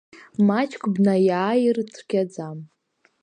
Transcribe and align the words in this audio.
Маҷк 0.47 0.83
бнаиааир 0.93 1.77
цәгьаӡам. 1.93 2.57